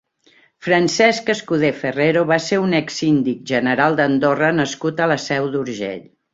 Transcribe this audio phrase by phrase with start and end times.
[0.67, 6.05] Francesc Escudé Ferrero va ser un exsíndic general d'Andorra nascut a la Seu d'Urgell.